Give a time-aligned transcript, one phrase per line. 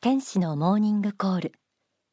[0.00, 1.52] 天使のモーニングコール。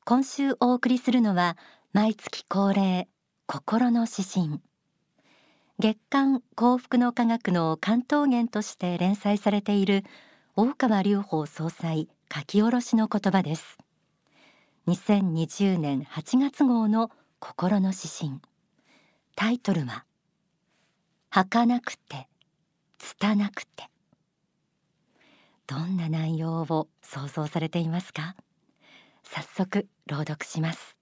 [0.05, 1.55] 今週お送りするのは
[1.93, 3.07] 毎月恒例
[3.45, 4.59] 心の指針。
[5.77, 10.03] 月刊幸福の科学の関東源として連載されている
[10.55, 13.77] 大川隆法総裁書き下ろしの言葉です。
[14.87, 18.41] 2020年8月号の心の指針。
[19.35, 20.05] タイトルは
[21.29, 22.27] 儚くて
[22.97, 23.94] 拙くて。
[25.67, 28.35] どんな内容を想像されていますか？
[29.23, 30.95] 早速朗読します。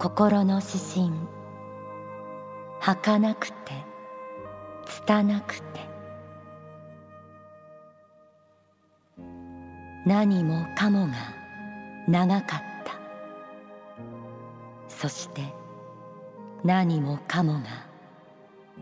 [0.00, 1.27] 心の指針。
[2.94, 3.72] 儚くて
[4.86, 5.80] 拙くて。
[10.06, 11.12] 何もかもが
[12.08, 12.94] 長かった。
[14.88, 15.42] そして
[16.64, 17.66] 何もかもが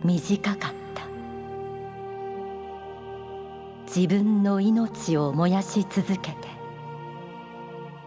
[0.05, 1.03] 短かった。
[3.87, 6.37] 自分の命を燃やし続けて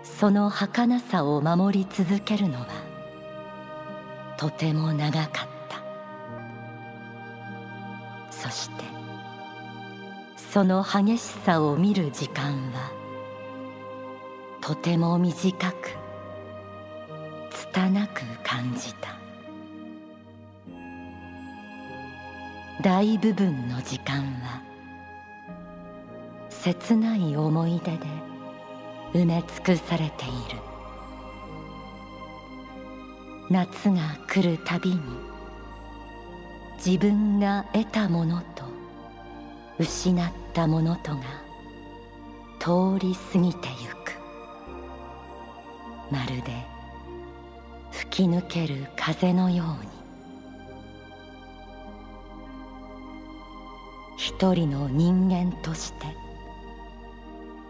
[0.03, 2.67] その儚さを守り続けるのは
[4.37, 5.48] とても長かった。
[10.51, 12.91] その激しさを見る時間は
[14.61, 15.95] とても短く
[17.51, 19.15] 拙く感じた。
[22.81, 24.63] 大部分の時間は
[26.49, 27.99] 切ない思い出で
[29.13, 30.59] 埋め尽くされている。
[33.51, 34.99] 夏が来るたびに
[36.83, 38.63] 自分が得たものと
[39.79, 41.21] 失ったたものとが
[42.59, 44.13] 通り過ぎてゆく。
[46.11, 46.51] まるで
[47.91, 49.99] 吹き抜ける風のように。
[54.17, 56.05] 一人の人間として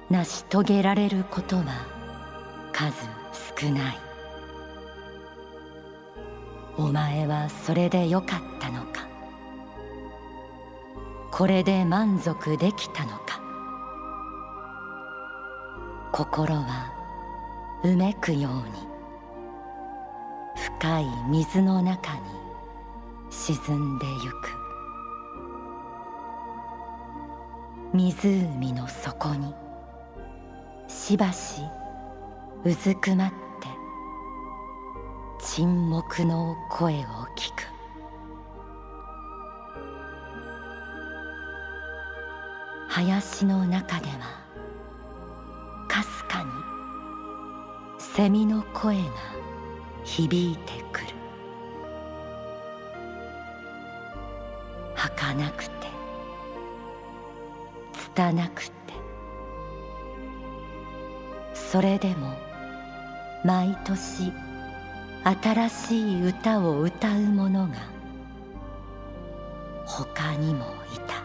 [0.10, 1.64] 成し遂げられることは
[2.74, 3.06] 数
[3.60, 3.98] 少ない。
[6.78, 8.59] お前はそれでよかった。
[11.40, 13.40] これで満足できたのか。
[16.12, 16.92] 心は
[17.82, 18.90] うめくように。
[20.58, 22.20] 深い水の中に
[23.30, 23.56] 沈
[23.96, 24.50] んでゆく。
[27.94, 29.56] 湖の底に。
[30.90, 31.62] しばし
[32.66, 33.36] うずくまって。
[35.40, 36.98] 沈黙の声を
[37.38, 37.79] 聞く。
[42.90, 44.18] 林の中では
[45.88, 46.50] かすかに
[48.00, 49.04] 蝉の声が
[50.04, 51.08] 響いてくる
[54.96, 55.88] 儚くて
[57.94, 58.72] 拙くて
[61.54, 62.34] それでも
[63.46, 64.34] 毎年
[65.24, 67.76] 新しい歌を歌う者が
[69.86, 71.19] 他にもいた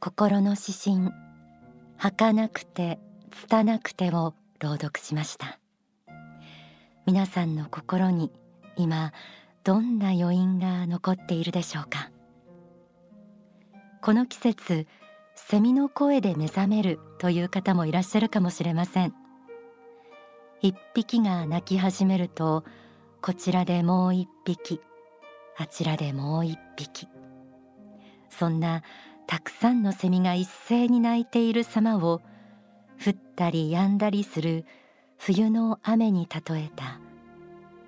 [0.00, 1.12] 心の指針。
[1.96, 3.00] 儚くて
[3.32, 5.58] 拙くてを朗読しました。
[7.04, 8.30] 皆さんの心に
[8.76, 9.12] 今
[9.64, 12.10] どんな余韻が残っているでしょうか？
[14.00, 14.86] この季節
[15.34, 19.14] セミの声で目覚めるという方もいらっしゃるかもしれません。
[20.60, 22.64] 一匹が鳴き始めると
[23.20, 24.80] こちらでもう一匹
[25.56, 27.08] あちらでもう一匹。
[28.30, 28.82] そんな
[29.28, 32.22] たくさんのセミが一斉に鳴いている様を
[33.04, 34.64] 降ったり止んだりする
[35.18, 36.98] 冬の雨に例えた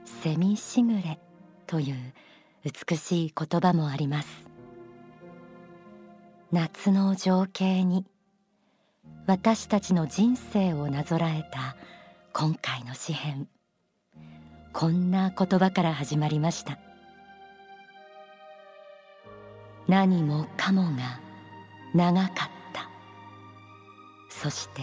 [0.05, 1.19] セミしぐれ
[1.67, 1.97] という
[2.63, 4.29] 美しい言葉もあります。
[6.53, 8.05] 夏の情景に
[9.27, 11.75] 私たちの人生をなぞらえた
[12.35, 13.49] 今回の詩編。
[14.75, 16.79] こんな言葉から始まりました。
[19.89, 21.30] 何もかもが
[21.95, 22.33] 長かっ
[22.73, 22.89] た。
[24.29, 24.83] そして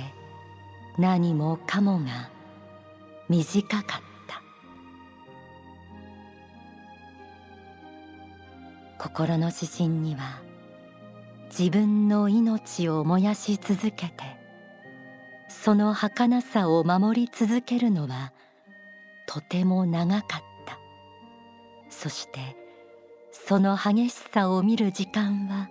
[0.97, 2.29] 何もかもが
[3.29, 4.41] 短かった。
[8.99, 10.41] 心の指針には
[11.49, 14.37] 自分の命を燃やし続けて
[15.47, 18.33] その儚さを守り続けるのは
[19.27, 20.77] とても長かった。
[21.89, 22.55] そして
[23.31, 25.69] その激しさを見る時間は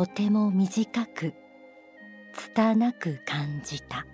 [0.00, 1.34] とても短く
[2.32, 4.06] 拙く感じた。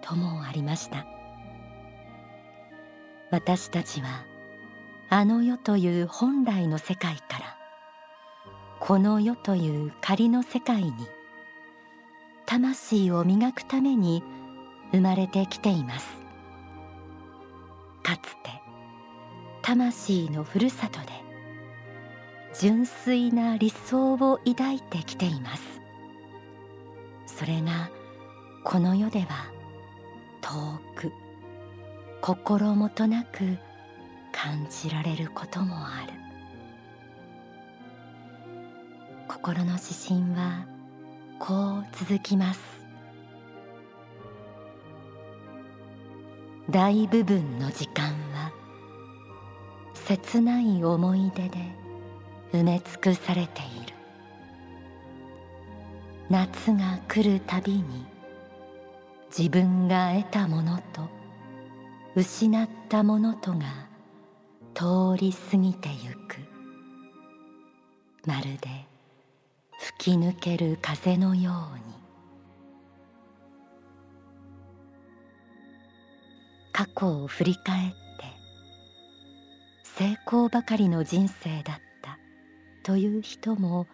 [0.00, 1.06] ともありました。
[3.30, 4.24] 私たちは
[5.10, 7.58] あの世という本来の世界から
[8.80, 10.92] この世という仮の世界に
[12.46, 14.24] 魂を磨くために
[14.92, 16.08] 生まれてきています。
[18.02, 18.62] かつて
[19.60, 21.25] 魂のふるさとで
[22.58, 25.62] 純粋な理想を抱いてきています。
[27.26, 27.90] それが
[28.64, 29.52] この世では
[30.40, 31.12] 遠く
[32.22, 33.58] 心もとなく
[34.32, 36.12] 感じられることもある。
[39.28, 40.66] 心の指針は
[41.38, 42.60] こう続きます。
[46.70, 48.50] 大部分の時間は
[49.94, 51.85] 切ない思い出で
[52.52, 53.94] 埋め尽くされている。
[56.28, 58.04] 夏が来るたびに
[59.36, 61.08] 自分が得たものと
[62.14, 63.86] 失ったものとが
[64.74, 66.38] 通り過ぎてゆく。
[68.26, 68.86] まるで
[69.78, 71.94] 吹き抜ける風のように。
[76.72, 77.96] 過去を振り返って
[79.82, 81.95] 成功ばかりの人生だった。
[82.86, 83.88] という人も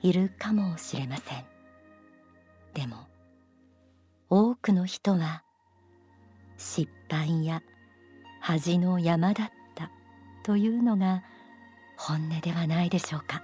[0.00, 1.44] いるかもしれません。
[2.72, 3.08] でも
[4.30, 5.42] 多くの人は
[6.56, 7.64] 失敗や
[8.40, 9.90] 恥の山だった
[10.44, 11.24] というのが
[11.96, 13.42] 本音ではないでしょうか。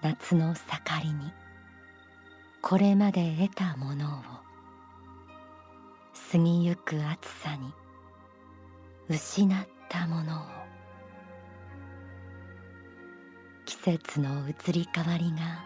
[0.00, 1.32] 夏の盛りに
[2.62, 4.22] これまで得たものを
[6.30, 7.74] 過ぎゆく暑さに
[9.08, 10.69] 失ったものを
[13.82, 15.64] 節の移り変わりが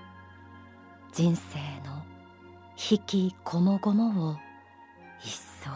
[1.13, 2.05] 人生の
[2.77, 4.37] 引きこもごもを
[5.21, 5.71] 一層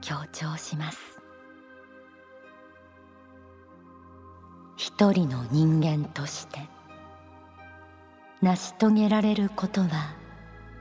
[0.00, 0.98] 強調します。
[4.76, 6.58] 一人の人間として
[8.42, 10.16] 成し遂げられることは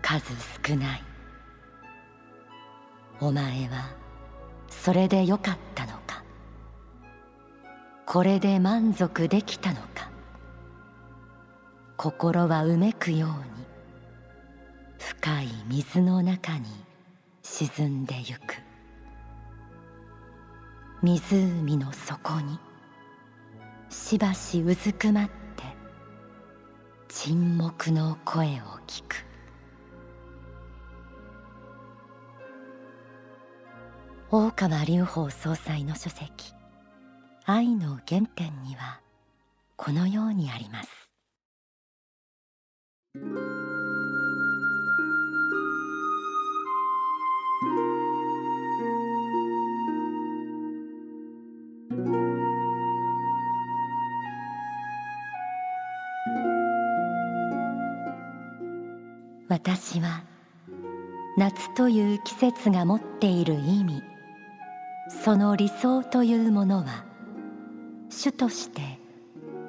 [0.01, 0.25] 数
[0.67, 1.03] 少ない。
[3.19, 3.91] お前は
[4.67, 6.23] それでよかったのか
[8.07, 9.96] これで満足できたのか。
[11.97, 13.65] 心はうめくように
[14.99, 16.67] 深い水の中に
[17.41, 18.55] 沈んでゆく。
[21.01, 22.59] 湖の底に
[23.89, 25.31] しばしうずくまって
[27.07, 28.47] 沈黙の声を
[28.85, 29.25] 聞く。
[34.29, 36.53] 大川隆法総裁の書籍
[37.45, 39.01] 「愛の原点」には
[39.75, 41.06] このようにあります。
[59.49, 60.23] 私は
[61.37, 64.03] 夏という季節が持っている意味。
[65.09, 67.05] その理想というものは
[68.09, 68.99] 主として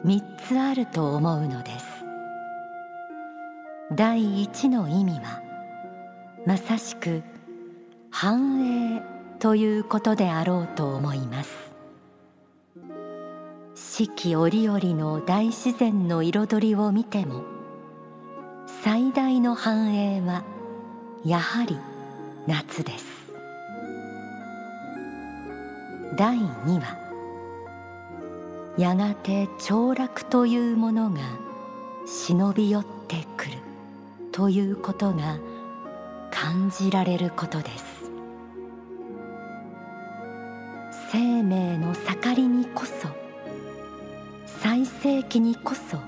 [0.05, 1.98] 三つあると思うのです。
[3.99, 5.43] 第一の意味は
[6.47, 7.25] まさしく
[8.13, 9.03] 繁栄
[9.41, 11.73] ということであろうと思います。
[13.75, 17.43] 四季折々の大自然の彩りを見ても
[18.85, 20.45] 最大の繁栄は
[21.25, 21.77] やはり
[22.47, 23.05] 夏です。
[26.17, 26.97] 第2は
[28.79, 31.19] やがて凋落というものが
[32.07, 33.68] 忍び寄ってくる。
[34.39, 35.41] ということが
[36.31, 38.09] 感じられることです。
[41.11, 43.09] 生命の盛りにこそ
[44.47, 45.99] 最盛期にこそ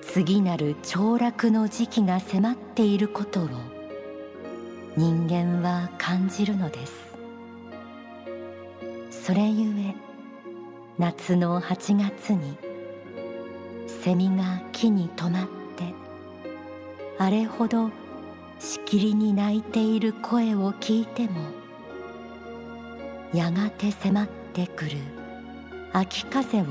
[0.00, 3.48] 次なる凋落の時期が迫っていることを
[4.96, 6.94] 人間は感じるのです。
[9.10, 9.94] それゆえ
[10.96, 12.56] 夏の8月に
[13.86, 16.03] セミが木に止まって
[17.18, 17.90] あれほど
[18.58, 21.40] しきりに泣いている声を聞いても
[23.32, 24.92] やがて迫ってくる
[25.92, 26.64] 秋風を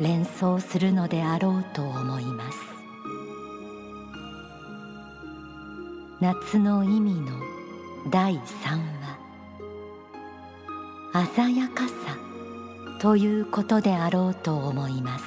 [0.00, 2.58] 連想するのであろうと思います。
[6.20, 7.32] 夏の意味の
[8.10, 8.80] 第三
[11.12, 11.94] は鮮やかさ
[13.00, 15.24] ということであろうと思います。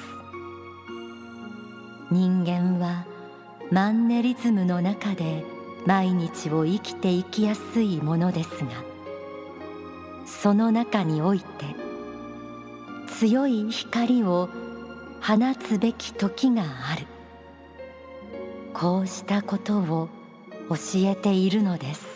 [2.10, 3.06] 人間は
[3.70, 5.44] マンネリズムの中で
[5.86, 8.70] 毎日を生きていきやすいものですが
[10.26, 11.46] その中において
[13.18, 14.48] 強い光を
[15.22, 17.06] 放つべき時がある。
[18.72, 20.08] こうしたことを
[20.70, 22.06] 教えているのです。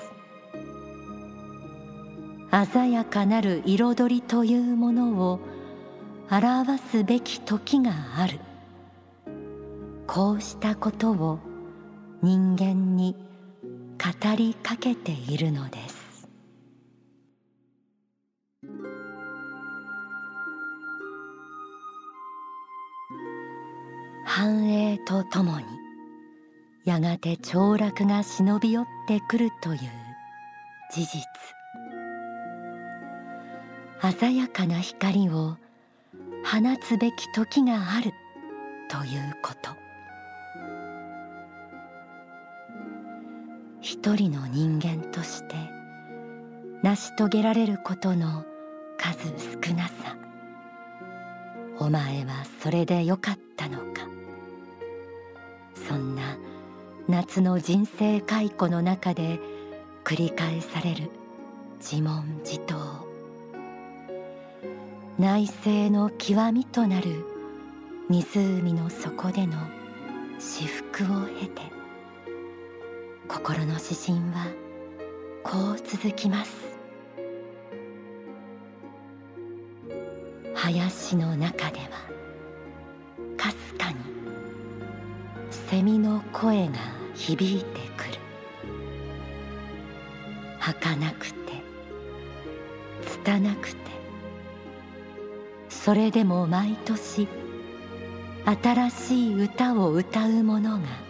[2.72, 5.40] 鮮やかなる彩りというものを
[6.30, 8.38] 表すべき時がある。
[10.06, 11.38] こうしたことを
[12.22, 13.16] 人間に
[13.98, 16.28] 語りかけているのです。
[24.26, 25.64] 繁栄とともに
[26.84, 29.78] やがて凋落が忍び寄ってくるという
[30.92, 31.22] 事実。
[34.18, 35.56] 鮮やかな光を
[36.44, 38.12] 放つべき時がある
[38.90, 39.83] ということ。
[44.04, 45.54] 一人の人間として
[46.82, 48.44] 成し遂げられることの
[48.98, 49.28] 数
[49.64, 50.14] 少なさ。
[51.78, 54.06] お前はそれでよかったのか。
[55.88, 56.36] そんな
[57.08, 59.40] 夏の人生回顧の中で
[60.04, 61.10] 繰り返される
[61.80, 62.76] 自問自答。
[65.18, 67.24] 内政の極みとなる
[68.10, 69.56] 湖の底での
[70.38, 71.73] 至福を経て
[73.34, 74.46] 心の指針は
[75.42, 76.52] こう続きます。
[80.54, 81.88] 林の中では
[83.36, 83.96] かすかに
[85.50, 86.74] 蝉の声が
[87.16, 88.18] 響いてくる。
[90.60, 91.34] 儚くて
[93.02, 93.90] 拙くて
[95.68, 97.26] それでも毎年
[98.62, 101.03] 新しい歌を歌う者が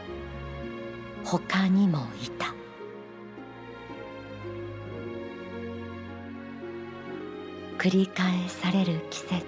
[1.25, 2.55] 他にもいた。
[7.79, 9.45] 繰り返される季節。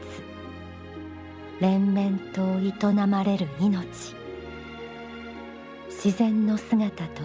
[1.61, 4.15] 連綿と営まれる命。
[5.89, 7.23] 自然の姿と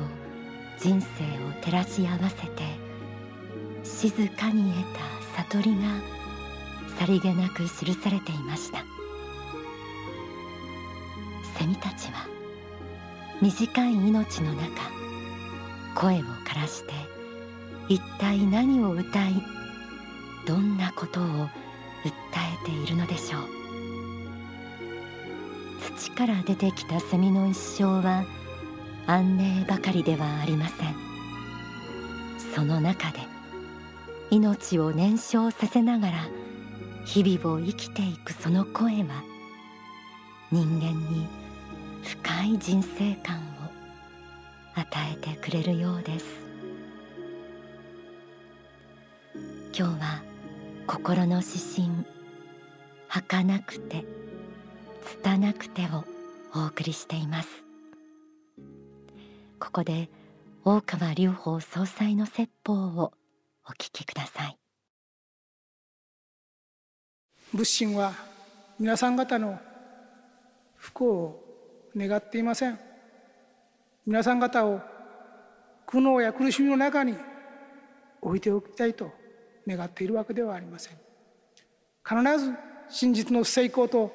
[0.79, 2.63] 人生を照らし合わせて
[3.83, 5.81] 静かに得た悟りが
[6.97, 8.83] さりげなく記されていました。
[11.59, 12.40] セミたちは
[13.41, 14.69] 短い命の中
[15.95, 16.93] 声を枯らして
[17.89, 19.33] 一体何を歌い
[20.45, 21.49] どんなことを訴
[22.63, 23.41] えているのでしょう。
[25.97, 28.23] 土から出てきたセミの一生は
[29.07, 30.95] 安寧ばかりではありません。
[32.53, 33.19] その中で
[34.29, 36.27] 命を燃焼させながら
[37.05, 39.23] 日々を生きていくその声は
[40.51, 41.40] 人間に
[42.03, 43.39] 深い人生観を
[44.75, 46.25] 与えてくれるようです。
[49.77, 50.23] 今日は
[50.87, 52.05] 心の指針
[53.07, 54.05] 儚くて
[55.21, 56.03] 拙くてを
[56.53, 57.49] お送りしています。
[59.59, 60.09] ここで
[60.65, 63.13] 大川隆法総裁の説法を
[63.65, 64.57] お聞きください。
[67.53, 68.13] 仏心は
[68.79, 69.59] 皆さん方の
[70.77, 71.50] 不幸を
[71.95, 72.79] 願っていません。
[74.05, 74.81] 皆さん方を
[75.85, 77.15] 苦悩や苦しみの中に
[78.21, 79.11] 置いておきたいと
[79.67, 80.97] 願っているわけではありません。
[82.07, 82.53] 必ず
[82.89, 84.11] 真実の成功と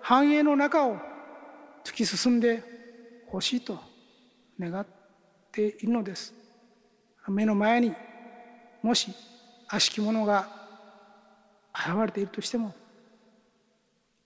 [0.00, 0.96] 繁栄の中を
[1.84, 2.62] 突き進んで
[3.28, 3.78] ほしいと
[4.58, 4.86] 願っ
[5.52, 6.34] ているのです。
[7.28, 7.92] 目の前に
[8.82, 9.12] もし
[9.68, 10.48] 悪しき者が
[11.72, 12.74] 現れているとしても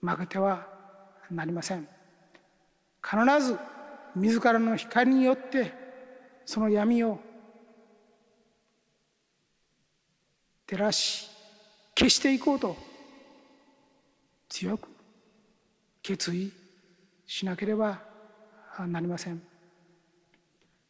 [0.01, 0.67] 負けては
[1.31, 1.94] なりません。
[3.05, 3.59] 必ず
[4.17, 5.73] 自らの光によって
[6.47, 7.21] その闇を
[10.67, 11.29] 照らし
[11.97, 12.77] 消していこうと
[14.49, 14.89] 強く
[16.03, 16.51] 決意
[17.27, 18.01] しなければ
[18.87, 19.43] なりません。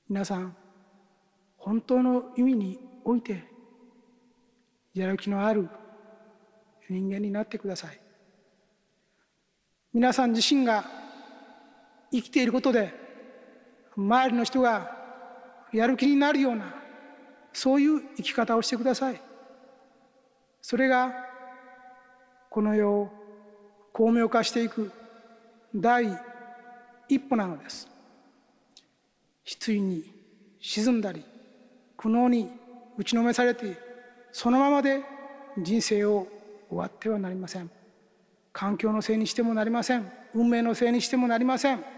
[0.09, 0.55] 皆さん
[1.57, 3.43] 本当の意味において
[4.93, 5.69] やる気のある
[6.89, 7.99] 人間になってください。
[9.93, 11.04] 皆さん自身が
[12.15, 12.95] 生きていることで
[13.97, 14.97] 周りの人が
[15.73, 16.73] やる気になるような
[17.53, 19.21] そういう生き方をしてください。
[20.63, 21.13] それが
[22.51, 23.11] この世を
[23.93, 24.93] 巧妙化していく
[25.75, 26.07] 第
[27.09, 27.89] 一歩なのです。
[29.45, 30.05] 失意に
[30.61, 31.25] 沈んだり
[31.97, 32.51] 苦悩に
[32.97, 33.77] 打ちのめされて
[34.31, 35.03] そのままで
[35.59, 36.29] 人生を
[36.69, 37.69] 終わってはなりません。
[38.53, 40.11] 環境のせいにしてもなりません。
[40.33, 41.94] 運命のせいにしてもなりません。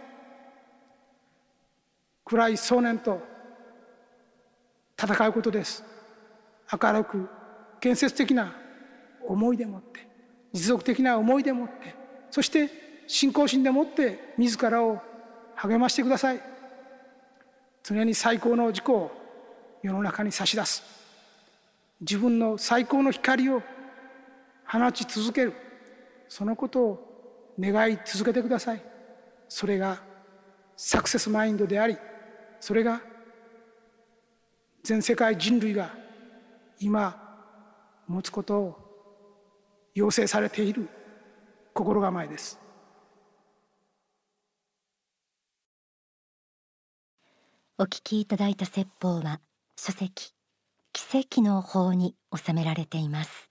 [2.26, 3.23] 暗い想念と
[5.00, 5.85] 戦うことです。
[6.83, 7.28] 明るく
[7.80, 8.52] 建設的な
[9.25, 10.06] 思いでもって
[10.52, 11.95] 持続的な思いでもって
[12.33, 12.68] そして
[13.06, 15.00] 信仰心でもって自らを
[15.54, 16.40] 励ましてください。
[17.85, 19.12] 常に最高の自己を
[19.80, 20.83] 世の中に差し出す。
[22.00, 23.62] 自分の最高の光を
[24.66, 25.52] 放ち続ける。
[26.28, 28.83] そのことを願い続けてください。
[29.49, 30.00] それが
[30.76, 31.97] サクセスマインドであり
[32.66, 33.00] それが
[34.82, 35.94] 全世界人類が
[36.80, 37.16] 今
[38.08, 38.76] 持つことを
[39.94, 40.88] 要請されている
[41.73, 42.58] 心構えです。
[47.78, 49.40] お聞きいただいた説法は
[49.76, 50.32] 書籍
[50.92, 53.46] 奇跡の法に収められています。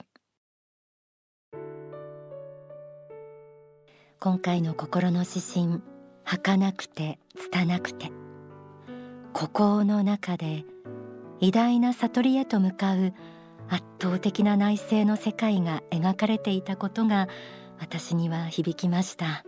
[4.20, 5.82] 今回の心の指針
[6.22, 8.25] 儚くて拙くて。
[9.38, 10.64] 孤高の中で
[11.40, 13.12] 偉大な悟りへと向かう
[13.68, 17.28] 圧倒的な内政の世界が描かれていたことが
[17.78, 19.44] 私には響きました。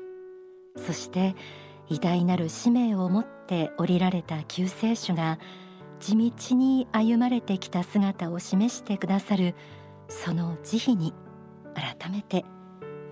[0.77, 1.35] そして
[1.89, 5.39] 偉大なる使命を持って降りられた救世主が
[6.01, 9.55] 地道に歩まれてきた姿を示してくださる
[10.11, 11.15] その慈悲に
[11.75, 12.45] 改めて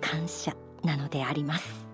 [0.02, 0.54] 感謝
[0.84, 1.85] なのであります。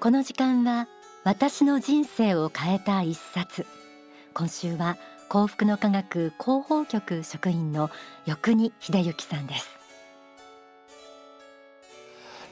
[0.00, 0.86] この時間は
[1.24, 3.66] 私の人生を変えた一冊。
[4.32, 4.96] 今週は
[5.28, 7.90] 幸福の科学広報局職員の
[8.24, 9.78] 横国秀幸さんです。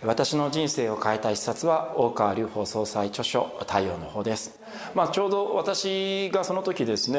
[0.03, 4.61] 私の人生を変えた一冊は大川隆法総裁著書「太陽の方」です、
[4.95, 7.19] まあ、ちょうど私がその時ですね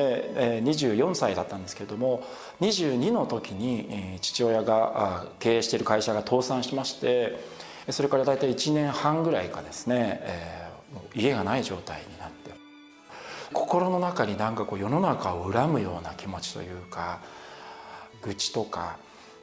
[0.64, 2.24] 24歳だったんですけれども
[2.62, 7.40] 22の時に父親が経営している会社が倒産しまして
[7.90, 12.38] それから大体1年半ぐらいかですね、えー、家がない状態になって。
[13.54, 17.22] 心の中になんかこう世の中を恨むような気持ちというか
[18.22, 18.98] 愚痴とか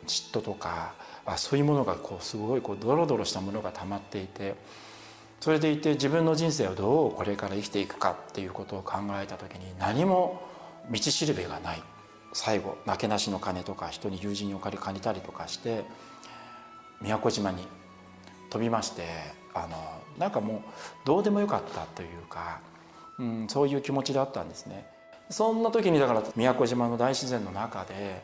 [0.07, 4.57] 嫉妬とかあそういうものがこうすごいこうドロドロしたものが溜まっていて
[5.41, 10.43] それでいて自分の人生をどうこれから生きていくかっていうことを考えた時に何も
[10.91, 11.83] 道しるべがない。
[12.35, 15.85] 最後なけなしの金とか人に友人にお金借りたりとかして
[17.01, 17.65] 宮古島に
[18.55, 19.03] 飛びまして
[19.53, 19.77] あの
[20.17, 20.61] なんかもう
[21.05, 22.61] どうでもよかったというか、
[23.19, 24.87] うん、そういう気持ちだったんですね。
[25.29, 28.23] そんな時にだから宮古島の大自然の中で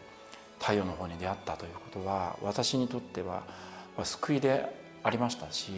[0.61, 3.43] 太陽の方に出会ったということは私にとっては
[4.05, 5.73] 救いでありましたし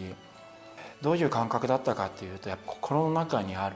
[1.01, 3.75] どういう感覚だったかっていうとやっぱ心の中にある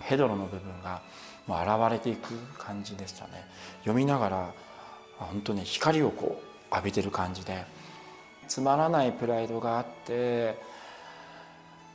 [0.00, 1.00] ヘドロの部分が
[1.46, 3.48] もう現れていく感じでしたね。
[3.80, 4.54] 読みながら
[5.16, 7.64] 本当に光をこう浴びてる感じで
[8.48, 10.58] つまらないプライドがあって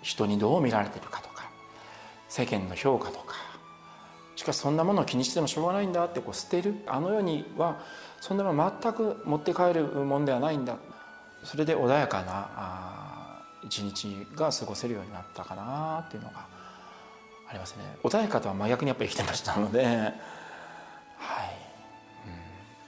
[0.02, 1.50] 人にどう見られてるかとか
[2.30, 3.36] 世間の評価とか
[4.36, 7.80] しかしそんなものを気にしてもしょうがないんだってこう捨てるあの世には
[8.20, 10.78] そんなもの全く持って帰るもんではないんだ。
[11.44, 16.46] それで穏やかな一日が過ごせるようになったかなっていうのが
[17.50, 17.84] ありますね。
[18.04, 20.14] 穏やかとは真逆にやっぱり生きてましたので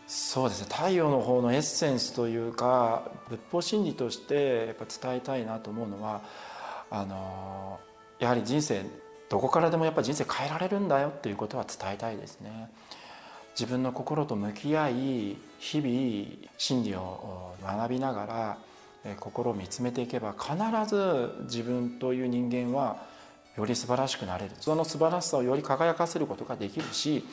[0.07, 6.21] そうですね太陽の方のエッセンスというか仏法真理としてやっぱ伝えたいなと思うのは
[6.91, 7.79] あの
[8.19, 8.83] やはり人生
[9.29, 12.69] どこからでもやっぱ人生変えられるんだよっていうことは伝えたいですね。
[13.59, 14.93] 自分の心と向き合い
[15.59, 18.25] 日々真理を学びなが
[19.05, 20.55] ら心を見つめていけば必
[20.87, 22.97] ず自分という人間は
[23.57, 27.23] より素晴らしくなれるその素晴らしさをより輝かせることができるし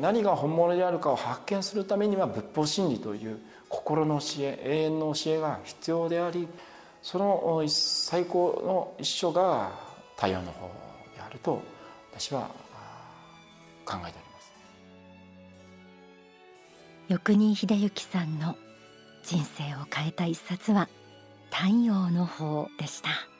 [0.00, 6.48] 何が本物であるかを発見するためには仏法真理という心の教え永遠の教えが必要であり
[7.02, 9.72] その最高の一緒が
[10.16, 10.68] 太陽の方
[11.16, 11.60] であると
[12.12, 12.48] 私は
[13.84, 14.52] 考えております
[17.08, 18.56] 横新秀幸さんの
[19.24, 20.88] 人生を変えた一冊は
[21.50, 23.33] 太陽の方でした。